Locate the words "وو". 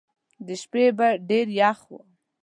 1.89-1.99